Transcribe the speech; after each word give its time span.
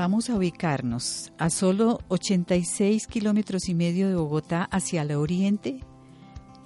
Vamos 0.00 0.30
a 0.30 0.34
ubicarnos 0.34 1.30
a 1.36 1.50
solo 1.50 1.98
86 2.08 3.06
kilómetros 3.06 3.68
y 3.68 3.74
medio 3.74 4.08
de 4.08 4.14
Bogotá 4.14 4.64
hacia 4.72 5.02
el 5.02 5.12
oriente. 5.12 5.80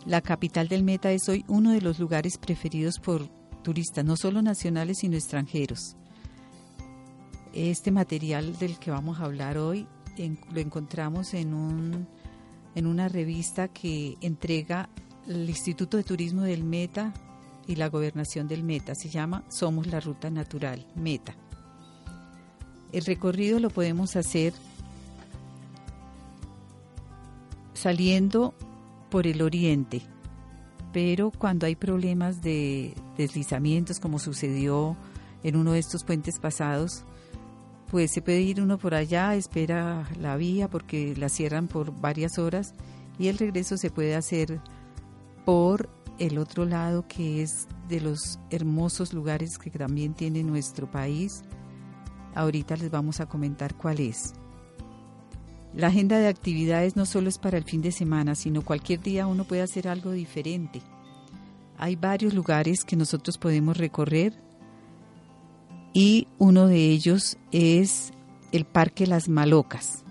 La 0.07 0.21
capital 0.21 0.69
del 0.69 0.85
Meta 0.85 1.11
es 1.11 1.29
hoy 1.29 1.45
uno 1.49 1.73
de 1.73 1.81
los 1.81 1.99
lugares 1.99 2.39
preferidos 2.39 3.01
por 3.01 3.27
turistas, 3.65 4.05
no 4.05 4.17
solo 4.17 4.41
nacionales, 4.41 4.99
sino 5.01 5.17
extranjeros. 5.17 5.97
Este 7.53 7.91
material 7.91 8.57
del 8.57 8.79
que 8.79 8.93
vamos 8.93 9.19
a 9.19 9.25
hablar 9.25 9.59
hoy 9.59 9.89
lo 10.53 10.61
encontramos 10.61 11.35
en, 11.35 11.55
un, 11.55 12.07
en 12.77 12.87
una 12.87 13.09
revista 13.09 13.67
que 13.67 14.17
entrega 14.21 14.89
el 15.27 15.51
Instituto 15.51 15.97
de 15.97 16.05
Turismo 16.05 16.43
del 16.43 16.63
Meta 16.63 17.13
y 17.67 17.75
la 17.75 17.89
Gobernación 17.89 18.47
del 18.47 18.63
Meta. 18.63 18.95
Se 18.95 19.09
llama 19.09 19.43
Somos 19.49 19.89
la 19.89 19.99
Ruta 19.99 20.31
Natural, 20.31 20.87
Meta. 20.95 21.35
El 22.95 23.05
recorrido 23.07 23.59
lo 23.59 23.71
podemos 23.71 24.15
hacer 24.15 24.53
saliendo 27.73 28.55
por 29.11 29.27
el 29.27 29.43
oriente, 29.43 30.01
pero 30.93 31.33
cuando 31.37 31.67
hay 31.67 31.75
problemas 31.75 32.41
de 32.41 32.95
deslizamientos 33.19 33.99
como 33.99 34.21
sucedió 34.21 34.97
en 35.43 35.57
uno 35.57 35.73
de 35.73 35.81
estos 35.81 36.05
puentes 36.05 36.39
pasados, 36.39 37.03
pues 37.91 38.13
se 38.13 38.23
puede 38.23 38.43
ir 38.43 38.63
uno 38.63 38.79
por 38.79 38.95
allá, 38.95 39.35
espera 39.35 40.09
la 40.21 40.37
vía 40.37 40.71
porque 40.71 41.17
la 41.17 41.29
cierran 41.29 41.67
por 41.67 42.01
varias 42.01 42.39
horas 42.39 42.75
y 43.19 43.27
el 43.27 43.39
regreso 43.39 43.77
se 43.77 43.91
puede 43.91 44.15
hacer 44.15 44.61
por 45.45 45.91
el 46.21 46.39
otro 46.39 46.65
lado 46.65 47.09
que 47.09 47.43
es 47.43 47.67
de 47.89 48.01
los 48.01 48.39
hermosos 48.51 49.13
lugares 49.13 49.59
que 49.59 49.71
también 49.71 50.15
tiene 50.15 50.45
nuestro 50.45 50.89
país, 50.89 51.43
Ahorita 52.35 52.77
les 52.77 52.91
vamos 52.91 53.21
a 53.21 53.27
comentar 53.27 53.75
cuál 53.75 54.01
es. 54.01 54.35
La 55.75 55.89
agenda 55.89 56.19
de 56.19 56.29
actividades 56.29 56.95
no 56.95 57.05
solo 57.05 57.29
es 57.29 57.39
para 57.39 57.59
el 57.59 57.65
fin 57.65 57.83
de 57.83 57.91
semana, 57.91 58.35
sino 58.35 58.63
cualquier 58.63 59.01
día 59.01 59.27
uno 59.27 59.45
puede 59.45 59.63
hacer 59.63 59.89
algo 59.89 60.13
diferente. 60.13 60.81
Hay 61.77 61.97
varios 61.97 62.33
lugares 62.33 62.85
que 62.85 62.97
nosotros 62.97 63.39
podemos 63.39 63.77
recorrer 63.77 64.33
y 65.93 66.29
uno 66.39 66.67
de 66.69 66.91
ellos 66.91 67.39
es 67.51 68.13
el 68.53 68.65
Parque 68.65 69.07
Las 69.07 69.29
Malocas. 69.29 70.05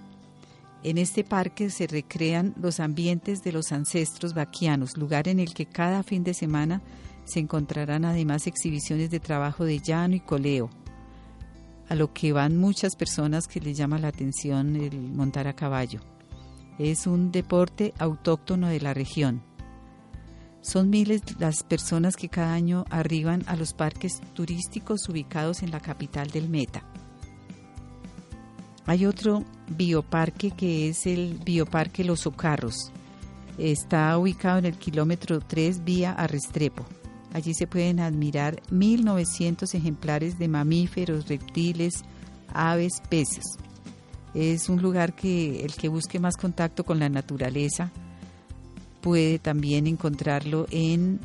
En 0.83 0.97
este 0.97 1.23
parque 1.23 1.69
se 1.69 1.87
recrean 1.87 2.53
los 2.61 2.81
ambientes 2.81 3.41
de 3.41 3.53
los 3.53 3.71
ancestros 3.71 4.33
vaquianos, 4.33 4.97
lugar 4.97 5.29
en 5.29 5.39
el 5.39 5.53
que 5.53 5.65
cada 5.65 6.03
fin 6.03 6.25
de 6.25 6.33
semana 6.33 6.81
se 7.23 7.39
encontrarán 7.39 8.03
además 8.03 8.47
exhibiciones 8.47 9.09
de 9.09 9.21
trabajo 9.21 9.63
de 9.63 9.79
llano 9.79 10.15
y 10.15 10.19
coleo, 10.19 10.69
a 11.93 11.95
lo 11.95 12.11
que 12.11 12.33
van 12.33 12.57
muchas 12.57 12.95
personas 12.95 13.47
que 13.47 13.59
les 13.59 13.77
llama 13.77 13.99
la 13.99 14.07
atención 14.07 14.75
el 14.75 14.99
montar 14.99 15.47
a 15.47 15.53
caballo. 15.53 15.99
Es 16.79 17.05
un 17.05 17.31
deporte 17.31 17.93
autóctono 17.99 18.67
de 18.67 18.81
la 18.81 18.95
región. 18.95 19.43
Son 20.61 20.89
miles 20.89 21.21
las 21.37 21.61
personas 21.61 22.15
que 22.15 22.29
cada 22.29 22.51
año 22.51 22.83
arriban 22.89 23.43
a 23.45 23.55
los 23.55 23.73
parques 23.73 24.21
turísticos 24.33 25.07
ubicados 25.07 25.61
en 25.61 25.69
la 25.69 25.81
capital 25.81 26.31
del 26.31 26.49
Meta. 26.49 26.83
Hay 28.87 29.05
otro 29.05 29.43
bioparque 29.67 30.49
que 30.49 30.89
es 30.89 31.05
el 31.05 31.37
Bioparque 31.45 32.03
Los 32.03 32.25
Ocarros. 32.25 32.91
Está 33.59 34.17
ubicado 34.17 34.57
en 34.57 34.65
el 34.65 34.79
kilómetro 34.79 35.41
3 35.41 35.83
vía 35.83 36.11
a 36.13 36.25
Restrepo. 36.25 36.87
Allí 37.33 37.55
se 37.55 37.65
pueden 37.65 37.99
admirar 37.99 38.61
1.900 38.71 39.73
ejemplares 39.73 40.37
de 40.37 40.47
mamíferos, 40.47 41.27
reptiles, 41.27 42.03
aves, 42.53 43.01
peces. 43.09 43.57
Es 44.35 44.69
un 44.69 44.81
lugar 44.81 45.15
que 45.15 45.65
el 45.65 45.73
que 45.73 45.89
busque 45.89 46.19
más 46.19 46.37
contacto 46.37 46.83
con 46.83 46.99
la 46.99 47.09
naturaleza 47.09 47.91
puede 49.01 49.39
también 49.39 49.87
encontrarlo 49.87 50.67
en 50.69 51.19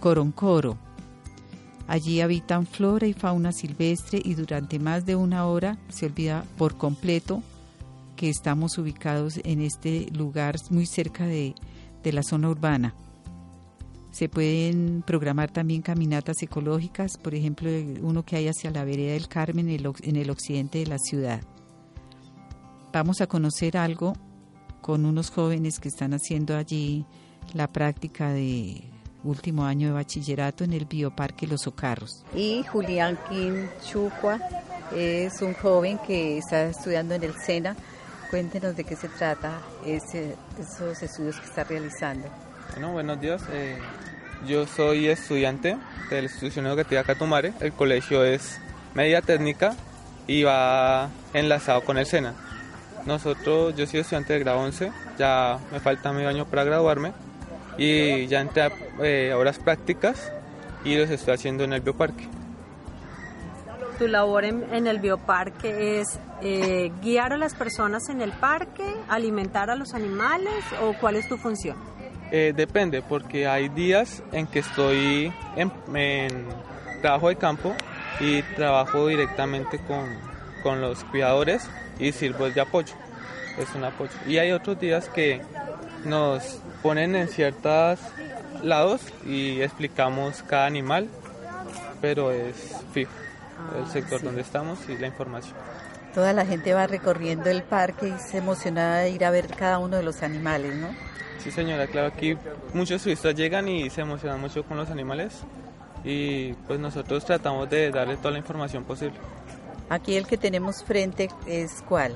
Coroncoro. 0.00 0.78
Allí 1.88 2.20
habitan 2.20 2.66
flora 2.66 3.08
y 3.08 3.12
fauna 3.12 3.50
silvestre 3.50 4.20
y 4.24 4.34
durante 4.34 4.78
más 4.78 5.04
de 5.04 5.16
una 5.16 5.46
hora 5.46 5.78
se 5.88 6.06
olvida 6.06 6.44
por 6.56 6.76
completo 6.76 7.42
que 8.14 8.28
estamos 8.28 8.78
ubicados 8.78 9.40
en 9.42 9.62
este 9.62 10.08
lugar 10.12 10.56
muy 10.70 10.86
cerca 10.86 11.26
de, 11.26 11.54
de 12.04 12.12
la 12.12 12.22
zona 12.22 12.50
urbana. 12.50 12.94
Se 14.18 14.28
pueden 14.28 15.04
programar 15.06 15.52
también 15.52 15.80
caminatas 15.80 16.42
ecológicas, 16.42 17.16
por 17.18 17.36
ejemplo, 17.36 17.70
uno 18.02 18.24
que 18.24 18.34
hay 18.34 18.48
hacia 18.48 18.72
la 18.72 18.82
vereda 18.82 19.12
del 19.12 19.28
Carmen 19.28 19.68
en 19.68 20.16
el 20.16 20.30
occidente 20.30 20.78
de 20.80 20.86
la 20.86 20.98
ciudad. 20.98 21.40
Vamos 22.92 23.20
a 23.20 23.28
conocer 23.28 23.76
algo 23.76 24.14
con 24.80 25.06
unos 25.06 25.30
jóvenes 25.30 25.78
que 25.78 25.86
están 25.86 26.14
haciendo 26.14 26.56
allí 26.56 27.06
la 27.54 27.70
práctica 27.70 28.32
de 28.32 28.82
último 29.22 29.64
año 29.64 29.86
de 29.86 29.94
bachillerato 29.94 30.64
en 30.64 30.72
el 30.72 30.86
Bioparque 30.86 31.46
Los 31.46 31.68
Ocarros. 31.68 32.24
Y 32.34 32.64
Julián 32.64 33.16
Kim 33.28 33.68
Chucua 33.86 34.40
es 34.96 35.40
un 35.42 35.54
joven 35.54 35.96
que 36.04 36.38
está 36.38 36.64
estudiando 36.64 37.14
en 37.14 37.22
el 37.22 37.34
SENA. 37.34 37.76
Cuéntenos 38.30 38.74
de 38.74 38.82
qué 38.82 38.96
se 38.96 39.08
trata 39.10 39.60
ese, 39.86 40.34
esos 40.58 41.00
estudios 41.04 41.38
que 41.38 41.46
está 41.46 41.62
realizando. 41.62 42.26
Bueno, 42.72 42.92
buenos 42.92 43.20
días. 43.20 43.42
Eh, 43.52 43.78
yo 44.46 44.66
soy 44.66 45.08
estudiante 45.08 45.76
de 46.10 46.16
la 46.16 46.22
institución 46.22 46.66
educativa 46.66 47.04
Catumare. 47.04 47.52
El 47.60 47.72
colegio 47.72 48.24
es 48.24 48.60
media 48.94 49.22
técnica 49.22 49.74
y 50.26 50.42
va 50.42 51.08
enlazado 51.32 51.82
con 51.82 51.98
el 51.98 52.06
SENA. 52.06 52.34
Nosotros, 53.06 53.74
yo 53.76 53.86
soy 53.86 54.00
estudiante 54.00 54.34
de 54.34 54.40
grado 54.40 54.60
11, 54.60 54.92
ya 55.18 55.58
me 55.72 55.80
falta 55.80 56.12
medio 56.12 56.28
año 56.28 56.44
para 56.46 56.64
graduarme 56.64 57.12
y 57.78 58.26
ya 58.26 58.40
entré 58.40 58.62
a 58.62 58.72
eh, 59.02 59.32
horas 59.34 59.58
prácticas 59.58 60.32
y 60.84 60.96
los 60.96 61.08
estoy 61.10 61.34
haciendo 61.34 61.64
en 61.64 61.72
el 61.72 61.80
bioparque. 61.80 62.28
Tu 63.98 64.06
labor 64.06 64.44
en, 64.44 64.86
el 64.86 65.00
bioparque 65.00 66.00
es 66.00 66.18
eh, 66.40 66.92
guiar 67.02 67.32
a 67.32 67.36
las 67.36 67.54
personas 67.54 68.08
en 68.10 68.20
el 68.20 68.30
parque, 68.30 68.84
alimentar 69.08 69.70
a 69.70 69.74
los 69.74 69.92
animales 69.94 70.64
o 70.82 70.92
cuál 71.00 71.16
es 71.16 71.28
tu 71.28 71.36
función? 71.36 71.76
Eh, 72.30 72.52
depende, 72.54 73.02
porque 73.02 73.46
hay 73.46 73.68
días 73.70 74.22
en 74.32 74.46
que 74.46 74.58
estoy 74.58 75.32
en, 75.56 75.72
trabajo 77.00 77.28
de 77.28 77.36
campo 77.36 77.74
y 78.20 78.42
trabajo 78.42 79.06
directamente 79.06 79.78
con, 79.78 80.04
con, 80.62 80.80
los 80.80 81.04
cuidadores 81.04 81.68
y 81.98 82.12
sirvo 82.12 82.50
de 82.50 82.60
apoyo. 82.60 82.94
Es 83.58 83.74
un 83.74 83.84
apoyo. 83.84 84.12
Y 84.26 84.38
hay 84.38 84.52
otros 84.52 84.78
días 84.78 85.08
que 85.08 85.40
nos 86.04 86.60
ponen 86.82 87.16
en 87.16 87.28
ciertos 87.28 87.98
lados 88.62 89.00
y 89.24 89.60
explicamos 89.62 90.42
cada 90.42 90.66
animal, 90.66 91.08
pero 92.00 92.30
es 92.30 92.76
fijo 92.92 93.12
el 93.76 93.84
ah, 93.84 93.90
sector 93.90 94.22
donde 94.22 94.42
estamos 94.42 94.78
y 94.88 94.96
la 94.96 95.06
información. 95.06 95.54
Toda 96.14 96.32
la 96.32 96.46
gente 96.46 96.74
va 96.74 96.86
recorriendo 96.86 97.50
el 97.50 97.62
parque 97.62 98.08
y 98.08 98.18
se 98.18 98.38
emociona 98.38 98.98
de 98.98 99.10
ir 99.10 99.24
a 99.24 99.30
ver 99.30 99.48
cada 99.48 99.78
uno 99.78 99.96
de 99.96 100.02
los 100.02 100.22
animales, 100.22 100.74
¿no? 100.74 100.88
Sí, 101.38 101.50
señora, 101.52 101.86
claro, 101.86 102.08
aquí 102.08 102.36
muchos 102.74 103.02
turistas 103.02 103.34
llegan 103.34 103.68
y 103.68 103.90
se 103.90 104.00
emocionan 104.00 104.40
mucho 104.40 104.64
con 104.64 104.76
los 104.76 104.90
animales 104.90 105.42
y 106.04 106.52
pues 106.66 106.80
nosotros 106.80 107.24
tratamos 107.24 107.70
de 107.70 107.90
darle 107.90 108.16
toda 108.16 108.32
la 108.32 108.38
información 108.38 108.84
posible. 108.84 109.16
Aquí 109.88 110.16
el 110.16 110.26
que 110.26 110.36
tenemos 110.36 110.82
frente 110.82 111.30
es 111.46 111.82
cuál? 111.88 112.14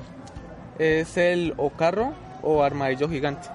Es 0.77 1.17
el 1.17 1.53
ocarro 1.57 2.13
o 2.41 2.63
armadillo 2.63 3.07
gigante. 3.09 3.47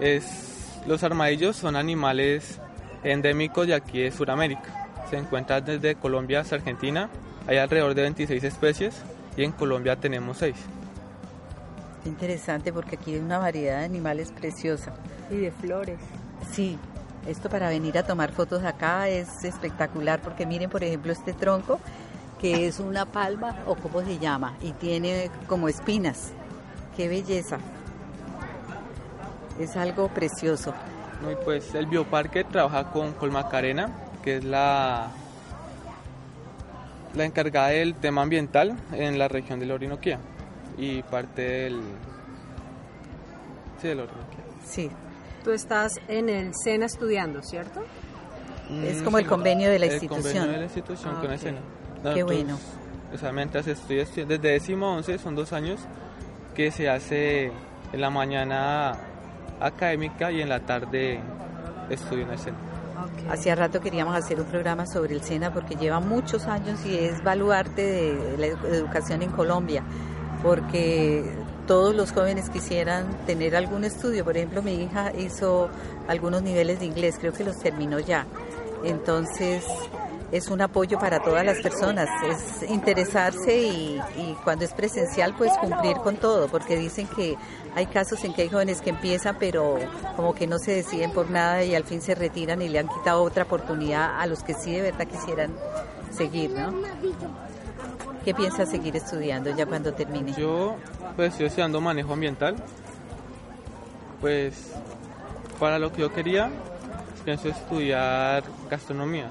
Es, 0.00 0.80
los 0.86 1.02
armadillos 1.02 1.56
son 1.56 1.76
animales 1.76 2.60
endémicos 3.04 3.66
de 3.66 3.74
aquí 3.74 4.00
de 4.00 4.10
Sudamérica. 4.10 4.88
Se 5.10 5.16
encuentran 5.16 5.64
desde 5.64 5.94
Colombia 5.94 6.40
hasta 6.40 6.56
Argentina. 6.56 7.10
Hay 7.46 7.58
alrededor 7.58 7.94
de 7.94 8.02
26 8.02 8.42
especies 8.42 9.02
y 9.36 9.44
en 9.44 9.52
Colombia 9.52 9.96
tenemos 9.96 10.38
6 10.38 10.56
interesante 12.06 12.72
porque 12.72 12.96
aquí 12.96 13.14
hay 13.14 13.20
una 13.20 13.38
variedad 13.38 13.80
de 13.80 13.84
animales 13.84 14.32
preciosa. 14.32 14.92
Y 15.30 15.36
de 15.36 15.50
flores. 15.50 15.98
Sí, 16.52 16.78
esto 17.26 17.50
para 17.50 17.68
venir 17.68 17.98
a 17.98 18.04
tomar 18.04 18.30
fotos 18.30 18.64
acá 18.64 19.08
es 19.08 19.44
espectacular 19.44 20.20
porque 20.20 20.46
miren 20.46 20.70
por 20.70 20.84
ejemplo 20.84 21.12
este 21.12 21.32
tronco 21.32 21.80
que 22.40 22.66
es 22.66 22.80
una 22.80 23.06
palma 23.06 23.56
o 23.66 23.74
cómo 23.76 24.02
se 24.02 24.18
llama, 24.18 24.56
y 24.60 24.72
tiene 24.72 25.30
como 25.46 25.68
espinas. 25.68 26.32
Qué 26.94 27.08
belleza. 27.08 27.58
Es 29.58 29.74
algo 29.74 30.08
precioso. 30.08 30.74
No, 31.22 31.30
y 31.32 31.36
pues 31.36 31.74
el 31.74 31.86
bioparque 31.86 32.44
trabaja 32.44 32.90
con 32.90 33.14
Colmacarena, 33.14 33.88
que 34.22 34.36
es 34.36 34.44
la, 34.44 35.08
la 37.16 37.24
encargada 37.24 37.68
del 37.68 37.94
tema 37.94 38.22
ambiental 38.22 38.76
en 38.92 39.18
la 39.18 39.26
región 39.28 39.58
de 39.58 39.66
la 39.66 39.74
Orinoquía 39.74 40.18
y 40.78 41.02
parte 41.02 41.42
del... 41.42 41.80
Sí, 43.80 43.88
de 43.88 43.94
la 43.94 44.02
Orinoquía. 44.04 44.44
Sí, 44.64 44.90
Tú 45.44 45.52
estás 45.52 45.92
en 46.08 46.28
el 46.28 46.50
SENA 46.64 46.86
estudiando, 46.86 47.40
¿cierto? 47.42 47.84
Es 48.84 49.00
Mm, 49.00 49.04
como 49.04 49.18
el 49.18 49.26
convenio 49.28 49.70
de 49.70 49.78
la 49.78 49.86
El 49.86 49.92
institución. 49.92 50.24
convenio 50.24 50.50
de 50.52 50.58
la 50.58 50.64
institución 50.64 51.12
Ah, 51.14 51.20
con 51.20 51.26
ok. 51.26 51.32
el 51.32 51.38
SENA. 51.38 51.58
Qué 52.14 52.22
bueno. 52.24 52.58
O 53.14 53.16
sea, 53.16 53.30
mientras 53.30 53.64
estoy 53.68 53.98
estu- 53.98 54.26
desde 54.26 54.38
décimo 54.50 54.86
a 54.88 54.96
once, 54.96 55.16
son 55.18 55.36
dos 55.36 55.52
años 55.52 55.78
que 56.56 56.72
se 56.72 56.88
hace 56.90 57.52
en 57.92 58.00
la 58.00 58.10
mañana 58.10 58.94
académica 59.60 60.32
y 60.32 60.40
en 60.42 60.48
la 60.48 60.58
tarde 60.60 61.20
estudio 61.90 62.24
en 62.24 62.30
el 62.32 62.38
SENA. 62.40 62.56
Hacía 63.30 63.54
rato 63.56 63.80
queríamos 63.80 64.16
hacer 64.16 64.40
un 64.40 64.46
programa 64.46 64.86
sobre 64.86 65.14
el 65.14 65.22
SENA 65.22 65.52
porque 65.52 65.74
lleva 65.74 65.98
muchos 66.00 66.46
años 66.46 66.78
y 66.86 66.96
es 66.96 67.22
baluarte 67.24 67.82
de 67.82 68.38
la 68.38 68.46
edu- 68.46 68.64
educación 68.66 69.22
en 69.22 69.30
Colombia, 69.30 69.82
porque 70.42 71.24
todos 71.66 71.94
los 71.94 72.12
jóvenes 72.12 72.48
quisieran 72.50 73.06
tener 73.26 73.56
algún 73.56 73.82
estudio. 73.84 74.24
Por 74.24 74.36
ejemplo, 74.36 74.62
mi 74.62 74.74
hija 74.74 75.12
hizo 75.18 75.68
algunos 76.06 76.42
niveles 76.42 76.78
de 76.78 76.86
inglés, 76.86 77.16
creo 77.18 77.32
que 77.32 77.42
los 77.44 77.58
terminó 77.58 77.98
ya. 77.98 78.26
Entonces, 78.84 79.64
es 80.32 80.48
un 80.48 80.60
apoyo 80.60 80.98
para 80.98 81.20
todas 81.20 81.44
las 81.44 81.58
personas, 81.60 82.08
es 82.28 82.68
interesarse 82.68 83.56
y, 83.58 84.00
cuando 84.42 84.64
es 84.64 84.72
presencial, 84.72 85.34
pues 85.36 85.52
cumplir 85.58 85.96
con 85.98 86.16
todo, 86.16 86.48
porque 86.48 86.76
dicen 86.76 87.06
que 87.06 87.36
hay 87.74 87.86
casos 87.86 88.24
en 88.24 88.34
que 88.34 88.42
hay 88.42 88.48
jóvenes 88.48 88.80
que 88.80 88.90
empiezan, 88.90 89.36
pero 89.38 89.78
como 90.16 90.34
que 90.34 90.46
no 90.46 90.58
se 90.58 90.72
deciden 90.72 91.12
por 91.12 91.30
nada 91.30 91.62
y 91.64 91.74
al 91.74 91.84
fin 91.84 92.00
se 92.02 92.14
retiran 92.14 92.62
y 92.62 92.68
le 92.68 92.78
han 92.78 92.88
quitado 92.88 93.22
otra 93.22 93.44
oportunidad 93.44 94.20
a 94.20 94.26
los 94.26 94.42
que 94.42 94.54
sí 94.54 94.72
de 94.72 94.82
verdad 94.82 95.06
quisieran 95.06 95.54
seguir, 96.10 96.50
¿no? 96.50 96.74
¿Qué 98.24 98.34
piensas 98.34 98.68
seguir 98.68 98.96
estudiando 98.96 99.50
ya 99.50 99.66
cuando 99.66 99.92
termine? 99.92 100.32
Yo 100.32 100.76
pues 101.14 101.30
estoy 101.32 101.46
estudiando 101.46 101.80
manejo 101.80 102.12
ambiental. 102.12 102.56
Pues 104.20 104.72
para 105.60 105.78
lo 105.78 105.92
que 105.92 106.00
yo 106.00 106.12
quería, 106.12 106.50
pienso 107.24 107.48
estudiar 107.48 108.42
gastronomía. 108.68 109.30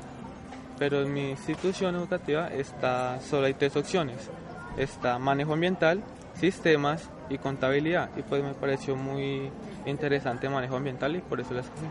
Pero 0.77 1.01
en 1.01 1.13
mi 1.13 1.29
institución 1.31 1.95
educativa 1.95 2.47
está 2.49 3.19
solo 3.21 3.45
hay 3.47 3.53
tres 3.53 3.75
opciones. 3.75 4.29
Está 4.77 5.17
manejo 5.19 5.53
ambiental, 5.53 6.03
sistemas 6.39 7.09
y 7.29 7.37
contabilidad. 7.37 8.09
Y 8.17 8.21
pues 8.23 8.43
me 8.43 8.53
pareció 8.53 8.95
muy 8.95 9.49
interesante 9.85 10.49
manejo 10.49 10.75
ambiental 10.75 11.15
y 11.15 11.19
por 11.21 11.39
eso 11.39 11.53
la 11.53 11.61
escogí. 11.61 11.85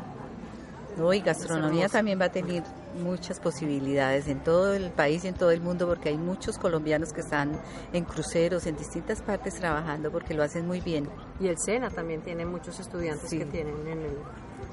No, 0.96 1.12
y 1.12 1.20
gastronomía 1.20 1.88
también 1.88 2.20
va 2.20 2.26
a 2.26 2.28
tener 2.30 2.62
muchas 3.02 3.40
posibilidades 3.40 4.28
en 4.28 4.38
todo 4.44 4.74
el 4.74 4.90
país 4.90 5.24
y 5.24 5.28
en 5.28 5.34
todo 5.34 5.50
el 5.50 5.60
mundo 5.60 5.88
porque 5.88 6.10
hay 6.10 6.16
muchos 6.16 6.56
colombianos 6.56 7.12
que 7.12 7.22
están 7.22 7.58
en 7.92 8.04
cruceros, 8.04 8.66
en 8.66 8.76
distintas 8.76 9.20
partes 9.20 9.54
trabajando 9.56 10.12
porque 10.12 10.34
lo 10.34 10.44
hacen 10.44 10.68
muy 10.68 10.80
bien. 10.80 11.08
Y 11.40 11.48
el 11.48 11.58
SENA 11.58 11.90
también 11.90 12.20
tiene 12.20 12.46
muchos 12.46 12.78
estudiantes 12.78 13.28
Sí. 13.28 13.38
que 13.38 13.46
tienen 13.46 13.74
en 13.88 14.02
el... 14.02 14.16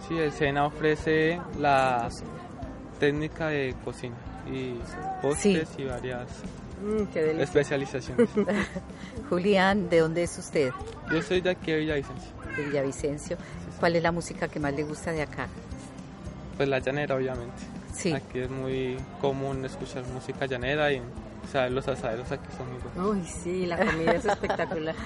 Sí, 0.08 0.18
el 0.20 0.32
SENA 0.32 0.66
ofrece 0.68 1.42
la 1.58 2.08
técnica 3.02 3.48
de 3.48 3.76
cocina 3.84 4.16
y 4.48 4.76
postres 5.22 5.68
y 5.78 5.86
varias 5.86 6.28
Mm, 6.82 7.40
especializaciones. 7.40 8.30
Julián, 9.30 9.90
¿de 9.90 10.00
dónde 10.00 10.24
es 10.24 10.38
usted? 10.38 10.72
Yo 11.12 11.22
soy 11.22 11.42
de 11.42 11.52
aquí 11.52 11.72
de 11.72 11.80
Villavicencio. 11.80 12.32
De 12.58 12.66
Villavicencio. 12.66 13.38
¿Cuál 13.80 13.96
es 13.96 14.04
la 14.04 14.12
música 14.12 14.48
que 14.48 14.60
más 14.60 14.74
le 14.74 14.84
gusta 14.84 15.12
de 15.12 15.22
acá? 15.22 15.48
Pues 16.58 16.68
la 16.68 16.80
llanera, 16.80 17.16
obviamente. 17.16 17.62
Sí. 17.94 18.14
Aquí 18.14 18.40
es 18.40 18.50
muy 18.50 18.98
común 19.20 19.64
escuchar 19.66 20.04
música 20.08 20.46
llanera 20.46 20.92
y 20.92 21.02
sea, 21.52 21.70
los 21.70 21.88
asaderos 21.88 22.32
aquí 22.32 22.48
son 22.58 22.72
muy 22.72 22.82
buenos. 22.82 23.16
Uy, 23.16 23.28
sí, 23.28 23.66
la 23.66 23.78
comida 23.78 24.14
es 24.14 24.26
espectacular. 24.26 24.96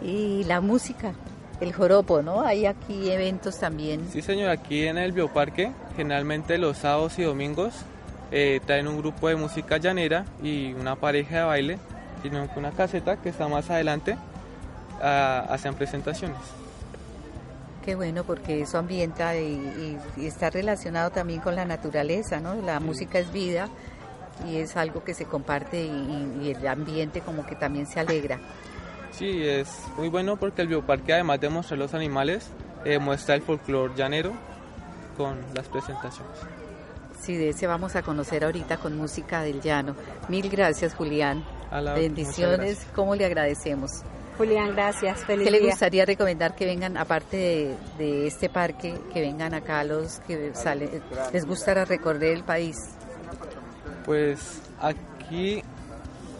Y 0.00 0.44
la 0.44 0.60
música, 0.60 1.12
el 1.60 1.72
joropo, 1.72 2.22
¿no? 2.22 2.42
Hay 2.42 2.66
aquí 2.66 3.10
eventos 3.10 3.58
también. 3.58 4.06
Sí, 4.12 4.22
señor, 4.22 4.50
aquí 4.50 4.86
en 4.86 4.98
el 4.98 5.12
bioparque, 5.12 5.72
generalmente 5.96 6.56
los 6.58 6.78
sábados 6.78 7.18
y 7.18 7.22
domingos 7.24 7.74
eh, 8.30 8.60
traen 8.66 8.86
un 8.88 8.98
grupo 8.98 9.28
de 9.28 9.36
música 9.36 9.78
llanera 9.78 10.24
y 10.42 10.72
una 10.74 10.94
pareja 10.96 11.36
de 11.38 11.42
baile 11.44 11.78
y 12.22 12.30
no- 12.30 12.48
una 12.56 12.70
caseta 12.72 13.16
que 13.16 13.30
está 13.30 13.48
más 13.48 13.70
adelante 13.70 14.16
hacen 15.00 15.74
presentaciones. 15.74 16.36
Qué 17.84 17.94
bueno, 17.94 18.24
porque 18.24 18.60
eso 18.62 18.78
ambienta 18.78 19.36
y, 19.36 19.44
y- 19.46 19.98
y 20.22 20.26
está 20.26 20.50
relacionado 20.50 21.10
también 21.10 21.40
con 21.40 21.54
la 21.54 21.64
naturaleza, 21.64 22.38
¿no? 22.40 22.54
La 22.54 22.80
música 22.80 23.18
es 23.18 23.32
vida 23.32 23.68
y 24.46 24.56
es 24.56 24.76
algo 24.76 25.02
que 25.04 25.14
se 25.14 25.24
comparte 25.24 25.82
y, 25.84 26.38
y 26.42 26.50
el 26.50 26.66
ambiente 26.68 27.20
como 27.22 27.46
que 27.46 27.54
también 27.56 27.86
se 27.86 27.98
alegra. 28.00 28.38
Sí, 29.18 29.42
es 29.46 29.68
muy 29.96 30.08
bueno 30.08 30.36
porque 30.36 30.62
el 30.62 30.68
bioparque 30.68 31.12
además 31.12 31.40
de 31.40 31.48
mostrar 31.48 31.78
los 31.78 31.92
animales, 31.94 32.48
eh, 32.84 32.98
muestra 32.98 33.34
el 33.34 33.42
folclore 33.42 33.92
llanero 33.96 34.32
con 35.16 35.38
las 35.54 35.66
presentaciones. 35.68 36.36
Sí, 37.20 37.36
de 37.36 37.48
ese 37.48 37.66
vamos 37.66 37.96
a 37.96 38.02
conocer 38.02 38.44
ahorita 38.44 38.76
con 38.76 38.96
música 38.96 39.42
del 39.42 39.60
llano. 39.60 39.96
Mil 40.28 40.48
gracias, 40.48 40.94
Julián. 40.94 41.44
A 41.70 41.80
la- 41.80 41.94
Bendiciones, 41.94 42.58
gracias. 42.76 42.86
¿cómo 42.94 43.16
le 43.16 43.26
agradecemos? 43.26 43.90
Julián, 44.38 44.70
gracias. 44.76 45.24
Feliz 45.24 45.44
¿Qué 45.46 45.50
le 45.50 45.58
día. 45.58 45.70
gustaría 45.70 46.04
recomendar 46.06 46.54
que 46.54 46.64
vengan, 46.64 46.96
aparte 46.96 47.36
de, 47.36 47.76
de 47.98 48.26
este 48.28 48.48
parque, 48.48 48.94
que 49.12 49.20
vengan 49.20 49.52
acá 49.52 49.82
los 49.82 50.20
que 50.20 50.54
salen, 50.54 51.02
les 51.32 51.44
gustará 51.44 51.84
recorrer 51.84 52.36
el 52.36 52.44
país? 52.44 52.76
Pues 54.04 54.60
aquí 54.80 55.62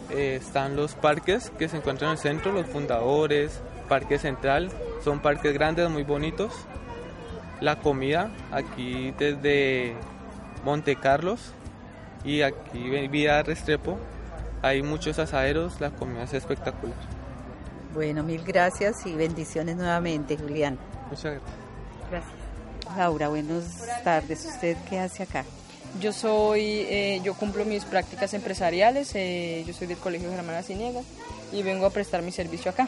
eh, 0.09 0.39
están 0.41 0.75
los 0.75 0.95
parques 0.95 1.51
que 1.57 1.69
se 1.69 1.77
encuentran 1.77 2.09
en 2.09 2.17
el 2.17 2.17
centro, 2.17 2.51
los 2.51 2.65
fundadores, 2.65 3.61
Parque 3.87 4.19
Central, 4.19 4.69
son 5.03 5.19
parques 5.19 5.53
grandes, 5.53 5.89
muy 5.89 6.03
bonitos. 6.03 6.53
La 7.61 7.77
comida, 7.77 8.31
aquí 8.51 9.13
desde 9.17 9.95
Monte 10.63 10.95
Carlos 10.95 11.53
y 12.23 12.41
aquí 12.41 13.07
Vía 13.07 13.43
Restrepo, 13.43 13.97
hay 14.61 14.81
muchos 14.81 15.19
asaderos, 15.19 15.79
la 15.81 15.89
comida 15.89 16.23
es 16.23 16.33
espectacular. 16.33 16.95
Bueno, 17.93 18.23
mil 18.23 18.43
gracias 18.43 19.05
y 19.05 19.15
bendiciones 19.15 19.75
nuevamente, 19.75 20.37
Julián. 20.37 20.77
Muchas 21.09 21.33
gracias. 21.33 21.51
Gracias. 22.09 22.97
Laura, 22.97 23.27
buenas 23.29 24.03
tardes. 24.03 24.45
¿Usted 24.45 24.77
qué 24.89 24.99
hace 24.99 25.23
acá? 25.23 25.43
Yo 25.99 26.13
soy, 26.13 26.61
eh, 26.87 27.19
yo 27.23 27.33
cumplo 27.33 27.65
mis 27.65 27.83
prácticas 27.83 28.33
empresariales, 28.33 29.11
eh, 29.15 29.63
yo 29.67 29.73
soy 29.73 29.87
del 29.87 29.97
Colegio 29.97 30.29
Germán 30.31 30.55
Arciniega 30.55 31.01
y 31.51 31.63
vengo 31.63 31.85
a 31.85 31.89
prestar 31.89 32.21
mi 32.21 32.31
servicio 32.31 32.71
acá. 32.71 32.87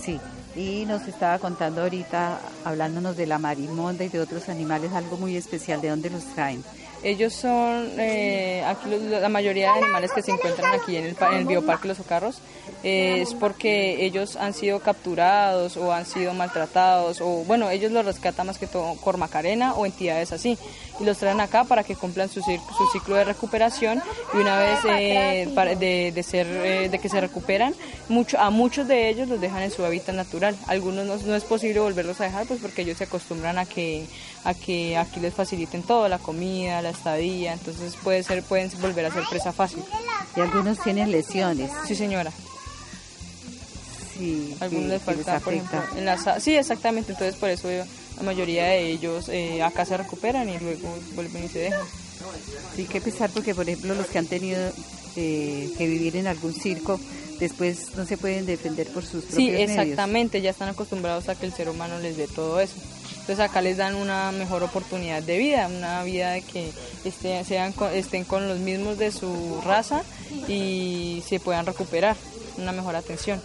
Sí, 0.00 0.18
y 0.56 0.86
nos 0.86 1.06
estaba 1.08 1.38
contando 1.38 1.82
ahorita, 1.82 2.38
hablándonos 2.64 3.16
de 3.16 3.26
la 3.26 3.38
marimonda 3.38 4.04
y 4.04 4.08
de 4.08 4.20
otros 4.20 4.48
animales, 4.48 4.92
algo 4.92 5.16
muy 5.16 5.36
especial. 5.36 5.80
¿De 5.80 5.88
dónde 5.88 6.08
los 6.08 6.24
traen? 6.34 6.64
Ellos 7.02 7.32
son, 7.34 7.90
eh, 7.98 8.64
aquí 8.66 8.88
los- 8.88 9.02
la 9.02 9.28
mayoría 9.28 9.72
de 9.72 9.78
animales 9.80 10.10
que 10.12 10.22
se 10.22 10.30
encuentran 10.32 10.72
aquí 10.80 10.96
en 10.96 11.04
el, 11.06 11.16
en 11.20 11.32
el 11.38 11.44
Bioparque 11.46 11.88
Los 11.88 12.00
Ocarros, 12.00 12.38
eh, 12.82 13.20
es 13.22 13.34
porque 13.34 14.04
ellos 14.04 14.36
han 14.36 14.54
sido 14.54 14.80
capturados 14.80 15.76
o 15.76 15.92
han 15.92 16.06
sido 16.06 16.34
maltratados, 16.34 17.20
o 17.20 17.44
bueno, 17.44 17.70
ellos 17.70 17.92
los 17.92 18.04
rescatan 18.04 18.46
más 18.46 18.58
que 18.58 18.66
todo 18.66 18.94
Cormacarena 18.96 19.74
o 19.74 19.86
entidades 19.86 20.32
así, 20.32 20.58
y 21.00 21.04
los 21.04 21.18
traen 21.18 21.40
acá 21.40 21.64
para 21.64 21.84
que 21.84 21.94
cumplan 21.94 22.28
su, 22.28 22.40
su 22.40 22.86
ciclo 22.92 23.16
de 23.16 23.24
recuperación 23.24 24.02
y 24.34 24.36
una 24.36 24.58
vez 24.58 24.78
eh, 24.84 25.48
de, 25.78 26.12
de 26.12 26.22
ser, 26.22 26.46
eh, 26.46 26.88
de 26.88 26.98
que 26.98 27.08
se 27.08 27.20
recuperan, 27.20 27.74
mucho, 28.08 28.38
a 28.38 28.50
muchos 28.50 28.88
de 28.88 29.08
ellos 29.08 29.28
los 29.28 29.40
dejan 29.40 29.62
en 29.62 29.70
su 29.70 29.84
hábitat 29.84 30.14
natural. 30.14 30.56
Algunos 30.66 31.06
no, 31.06 31.16
no 31.16 31.34
es 31.34 31.44
posible 31.44 31.80
volverlos 31.80 32.20
a 32.20 32.24
dejar 32.24 32.46
pues 32.46 32.60
porque 32.60 32.82
ellos 32.82 32.98
se 32.98 33.04
acostumbran 33.04 33.58
a 33.58 33.66
que, 33.66 34.06
a 34.44 34.54
que 34.54 34.96
aquí 34.96 35.20
les 35.20 35.34
faciliten 35.34 35.82
todo, 35.82 36.08
la 36.08 36.18
comida, 36.18 36.82
la 36.82 36.90
estadía, 36.90 37.52
entonces 37.52 37.96
puede 38.02 38.22
ser, 38.22 38.42
pueden 38.42 38.70
volver 38.80 39.06
a 39.06 39.12
ser 39.12 39.24
presa 39.28 39.52
fácil. 39.52 39.84
Y 40.36 40.40
algunos 40.40 40.78
tienen 40.80 41.10
lesiones. 41.10 41.70
Sí 41.86 41.94
señora, 41.94 42.32
Sí, 44.18 44.56
algunos 44.60 44.88
les 44.88 45.02
falta, 45.02 45.40
por 45.40 45.54
ejemplo, 45.54 45.80
en 45.96 46.04
la 46.04 46.40
sí 46.40 46.56
exactamente, 46.56 47.12
entonces 47.12 47.36
por 47.36 47.48
eso 47.50 47.68
la 47.68 48.22
mayoría 48.24 48.64
de 48.64 48.90
ellos 48.90 49.28
eh, 49.28 49.62
acá 49.62 49.84
se 49.84 49.96
recuperan 49.96 50.48
y 50.48 50.58
luego 50.58 50.88
vuelven 51.14 51.44
y 51.44 51.48
se 51.48 51.60
dejan. 51.60 51.86
Sí, 52.74 52.84
que 52.86 53.00
pesar 53.00 53.30
porque, 53.30 53.54
por 53.54 53.68
ejemplo, 53.68 53.94
los 53.94 54.06
que 54.06 54.18
han 54.18 54.26
tenido 54.26 54.58
eh, 55.16 55.70
que 55.78 55.86
vivir 55.86 56.16
en 56.16 56.26
algún 56.26 56.52
circo, 56.52 56.98
después 57.38 57.94
no 57.96 58.04
se 58.04 58.16
pueden 58.16 58.44
defender 58.44 58.88
por 58.88 59.04
sus 59.04 59.24
propios 59.24 59.36
Sí, 59.36 59.50
medios. 59.52 59.70
exactamente, 59.70 60.40
ya 60.42 60.50
están 60.50 60.68
acostumbrados 60.68 61.28
a 61.28 61.36
que 61.36 61.46
el 61.46 61.52
ser 61.52 61.68
humano 61.68 62.00
les 62.00 62.16
dé 62.16 62.26
todo 62.26 62.58
eso. 62.60 62.74
Entonces 63.20 63.38
acá 63.40 63.60
les 63.60 63.76
dan 63.76 63.94
una 63.94 64.32
mejor 64.32 64.62
oportunidad 64.64 65.22
de 65.22 65.38
vida, 65.38 65.68
una 65.68 66.02
vida 66.02 66.32
de 66.32 66.42
que 66.42 66.70
estén, 67.04 67.44
sean, 67.44 67.72
estén 67.94 68.24
con 68.24 68.48
los 68.48 68.58
mismos 68.58 68.98
de 68.98 69.12
su 69.12 69.60
raza 69.64 70.02
y 70.48 71.22
se 71.28 71.38
puedan 71.38 71.66
recuperar, 71.66 72.16
una 72.56 72.72
mejor 72.72 72.96
atención. 72.96 73.40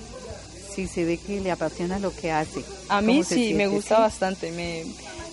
Sí, 0.74 0.88
se 0.88 1.06
ve 1.06 1.18
que 1.18 1.40
le 1.40 1.52
apasiona 1.52 2.00
lo 2.00 2.16
que 2.16 2.32
hace. 2.32 2.64
A 2.90 3.02
mí 3.02 3.24
sí, 3.24 3.54
me 3.54 3.68
gusta 3.68 4.00
bastante. 4.00 4.52
Me, 4.52 4.84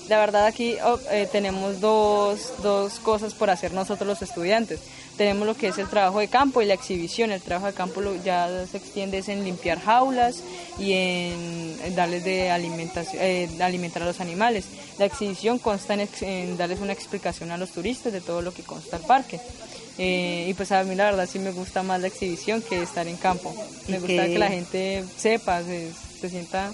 la 0.09 0.19
verdad 0.19 0.47
aquí 0.47 0.77
oh, 0.85 0.99
eh, 1.11 1.29
tenemos 1.31 1.81
dos, 1.81 2.53
dos 2.63 2.99
cosas 2.99 3.33
por 3.33 3.49
hacer 3.49 3.73
nosotros 3.73 4.07
los 4.07 4.23
estudiantes 4.23 4.81
tenemos 5.21 5.47
lo 5.47 5.55
que 5.55 5.69
es 5.69 5.77
el 5.77 5.87
trabajo 5.87 6.19
de 6.19 6.29
campo 6.29 6.63
y 6.63 6.65
la 6.65 6.73
exhibición. 6.73 7.31
El 7.31 7.43
trabajo 7.43 7.67
de 7.67 7.75
campo 7.75 8.01
ya 8.25 8.49
se 8.67 8.79
extiende 8.79 9.23
en 9.27 9.45
limpiar 9.45 9.79
jaulas 9.79 10.43
y 10.79 10.95
en, 10.95 11.95
darles 11.95 12.25
de 12.25 12.51
alimentación, 12.51 13.23
eh, 13.23 13.47
alimentar 13.61 14.03
a 14.03 14.07
los 14.07 14.23
animales. 14.23 14.65
La 14.99 15.05
exhibición 15.05 15.59
consta 15.59 15.95
en, 16.23 16.57
darles 16.57 16.81
una 16.81 16.95
explicación 16.95 17.51
a 17.51 17.59
los 17.59 17.69
turistas 17.73 18.15
de 18.15 18.23
todo 18.23 18.41
lo 18.41 18.55
que 18.55 18.63
consta 18.63 18.97
el 18.97 19.03
parque. 19.03 19.39
Eh, 19.99 20.47
y 20.49 20.55
pues 20.55 20.73
a 20.73 20.83
mí 20.85 20.95
la 20.95 21.05
verdad 21.05 21.29
sí 21.31 21.39
me 21.39 21.51
gusta 21.51 21.83
más 21.83 22.01
la 22.01 22.07
exhibición 22.07 22.63
que 22.63 22.81
estar 22.81 23.07
en 23.07 23.19
campo. 23.19 23.55
Me 23.89 23.99
gusta 23.99 24.25
que 24.25 24.39
la 24.39 24.49
gente 24.49 25.05
sepa, 25.19 25.63
se, 25.63 25.93
se 26.19 26.31
sienta 26.31 26.73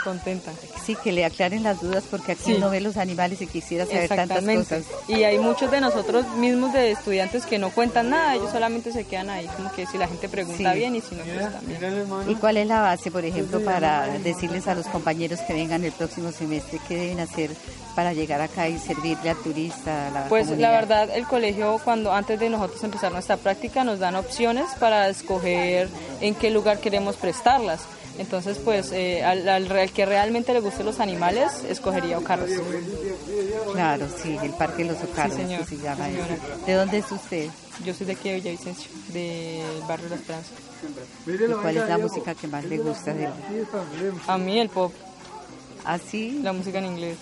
contenta. 0.00 0.52
Sí, 0.84 0.96
que 1.02 1.12
le 1.12 1.24
aclaren 1.24 1.62
las 1.62 1.80
dudas 1.80 2.04
porque 2.10 2.32
aquí 2.32 2.54
uno 2.54 2.70
ve 2.70 2.80
los 2.80 2.96
animales 2.96 3.40
y 3.42 3.46
quisiera 3.46 3.86
saber 3.86 4.08
tantas 4.08 4.44
cosas. 4.44 4.84
Y 5.08 5.22
hay 5.24 5.38
muchos 5.38 5.70
de 5.70 5.80
nosotros 5.80 6.26
mismos 6.36 6.72
de 6.72 6.90
estudiantes 6.90 7.46
que 7.46 7.58
no 7.58 7.70
cuentan 7.70 8.10
nada, 8.10 8.34
ellos 8.34 8.50
solamente 8.50 8.92
se 8.92 9.04
quedan 9.04 9.30
ahí, 9.30 9.46
como 9.56 9.72
que 9.72 9.86
si 9.86 9.98
la 9.98 10.08
gente 10.08 10.28
pregunta 10.28 10.72
bien 10.72 10.96
y 10.96 11.00
si 11.00 11.14
no, 11.14 11.22
pues 11.24 11.52
también. 11.52 11.80
¿Y 12.28 12.34
cuál 12.34 12.56
es 12.56 12.66
la 12.66 12.80
base, 12.80 13.10
por 13.10 13.24
ejemplo, 13.24 13.60
para 13.64 14.06
decirles 14.18 14.66
a 14.66 14.74
los 14.74 14.86
compañeros 14.86 15.40
que 15.40 15.52
vengan 15.52 15.84
el 15.84 15.92
próximo 15.92 16.32
semestre 16.32 16.80
qué 16.88 16.96
deben 16.96 17.20
hacer 17.20 17.50
para 17.94 18.12
llegar 18.12 18.40
acá 18.40 18.68
y 18.68 18.78
servirle 18.78 19.30
al 19.30 19.36
turista? 19.36 20.08
A 20.08 20.10
la 20.10 20.28
pues 20.28 20.48
la 20.50 20.70
verdad, 20.70 21.10
el 21.10 21.26
colegio 21.26 21.80
cuando 21.84 22.12
antes 22.12 22.38
de 22.40 22.48
nosotros 22.48 22.82
empezar 22.84 23.12
nuestra 23.12 23.36
práctica 23.36 23.84
nos 23.84 23.98
dan 23.98 24.14
opciones 24.16 24.66
para 24.78 25.08
escoger 25.08 25.88
en 26.20 26.34
qué 26.34 26.50
lugar 26.50 26.78
queremos 26.80 27.16
prestarlas. 27.16 27.80
Entonces, 28.20 28.58
pues, 28.62 28.92
eh, 28.92 29.24
al, 29.24 29.48
al, 29.48 29.90
que 29.92 30.04
realmente 30.04 30.52
le 30.52 30.60
gusten 30.60 30.84
los 30.84 31.00
animales, 31.00 31.64
escogería 31.66 32.18
Ocarros. 32.18 32.50
Claro, 33.72 34.06
sí, 34.22 34.36
el 34.42 34.50
Parque 34.50 34.84
de 34.84 34.92
los 34.92 35.02
Ocarros, 35.02 35.38
se 35.38 35.76
llama 35.78 36.06
¿De 36.66 36.74
dónde 36.74 36.98
es 36.98 37.10
usted? 37.10 37.48
Yo 37.82 37.94
soy 37.94 38.06
de 38.06 38.12
aquí 38.12 38.28
de 38.28 38.34
Villavicencio, 38.34 38.90
del 39.14 39.80
barrio 39.88 40.04
de 40.04 40.10
La 40.10 40.16
Esperanza. 40.16 40.50
¿Y 41.26 41.52
cuál 41.62 41.76
es 41.78 41.88
la 41.88 41.96
música 41.96 42.34
que 42.34 42.46
más 42.46 42.62
le 42.66 42.76
gusta 42.76 43.14
de 43.14 43.24
él? 43.24 43.32
A 44.26 44.36
mí 44.36 44.60
el 44.60 44.68
pop. 44.68 44.92
¿Ah, 45.86 45.98
sí? 45.98 46.40
La 46.42 46.52
música 46.52 46.78
en 46.78 46.84
inglés. 46.84 47.16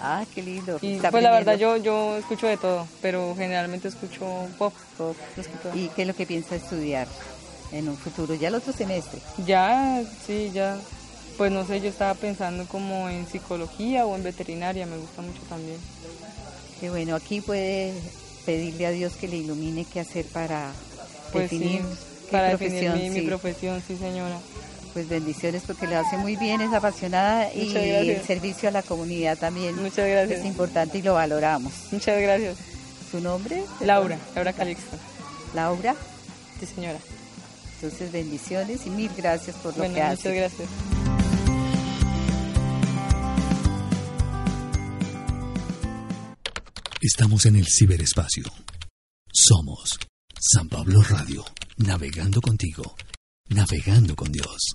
Ah, 0.00 0.24
qué 0.32 0.40
lindo. 0.40 0.78
Y 0.82 0.98
pues 0.98 1.22
la 1.22 1.32
verdad 1.32 1.56
yo 1.56 1.78
yo 1.78 2.16
escucho 2.16 2.46
de 2.46 2.58
todo, 2.58 2.86
pero 3.02 3.34
generalmente 3.36 3.88
escucho 3.88 4.46
pop. 4.56 4.72
pop 4.96 5.16
¿Y 5.74 5.88
qué 5.88 6.02
es 6.02 6.08
lo 6.08 6.14
que 6.14 6.26
piensa 6.26 6.54
estudiar? 6.54 7.08
En 7.74 7.88
un 7.88 7.96
futuro, 7.96 8.34
ya 8.34 8.48
el 8.48 8.54
otro 8.54 8.72
semestre. 8.72 9.20
Ya, 9.46 10.02
sí, 10.26 10.50
ya. 10.54 10.78
Pues 11.36 11.50
no 11.50 11.66
sé, 11.66 11.80
yo 11.80 11.88
estaba 11.88 12.14
pensando 12.14 12.64
como 12.66 13.08
en 13.08 13.26
psicología 13.26 14.06
o 14.06 14.14
en 14.14 14.22
veterinaria, 14.22 14.86
me 14.86 14.96
gusta 14.96 15.20
mucho 15.22 15.42
también. 15.48 15.78
Qué 16.80 16.90
bueno, 16.90 17.16
aquí 17.16 17.40
puede 17.40 17.92
pedirle 18.46 18.86
a 18.86 18.90
Dios 18.90 19.14
que 19.14 19.26
le 19.26 19.36
ilumine 19.36 19.84
qué 19.84 20.00
hacer 20.00 20.24
para 20.26 20.70
pues 21.32 21.50
definir 21.50 21.82
para 22.30 22.50
profesión, 22.50 22.94
definir 22.94 23.22
mi, 23.22 23.26
profesión, 23.26 23.82
sí 23.86 23.96
señora. 23.96 24.38
Pues 24.92 25.08
bendiciones 25.08 25.64
porque 25.66 25.88
le 25.88 25.96
hace 25.96 26.16
muy 26.16 26.36
bien, 26.36 26.60
es 26.60 26.72
apasionada 26.72 27.52
y 27.52 27.74
el 27.76 28.22
servicio 28.22 28.68
a 28.68 28.72
la 28.72 28.82
comunidad 28.82 29.36
también. 29.36 29.74
Muchas 29.74 30.08
gracias. 30.08 30.40
Es 30.40 30.46
importante 30.46 30.98
y 30.98 31.02
lo 31.02 31.14
valoramos. 31.14 31.72
Muchas 31.90 32.20
gracias. 32.20 32.56
¿Su 33.10 33.20
nombre? 33.20 33.64
Laura, 33.80 34.18
Laura 34.36 34.52
Calixto. 34.52 34.96
Laura. 35.52 35.96
Sí 36.60 36.66
señora. 36.66 36.98
Entonces, 37.76 38.12
bendiciones 38.12 38.86
y 38.86 38.90
mil 38.90 39.10
gracias 39.16 39.56
por 39.56 39.76
lo 39.76 39.92
que 39.92 40.00
haces. 40.00 40.24
Muchas 40.24 40.34
gracias. 40.34 40.68
Estamos 47.00 47.44
en 47.44 47.56
el 47.56 47.66
ciberespacio. 47.66 48.44
Somos 49.30 49.98
San 50.40 50.68
Pablo 50.68 51.02
Radio, 51.02 51.44
navegando 51.76 52.40
contigo, 52.40 52.96
navegando 53.50 54.16
con 54.16 54.32
Dios. 54.32 54.74